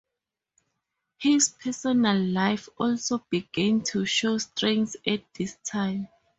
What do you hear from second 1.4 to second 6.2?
personal life also began to show strains at this time.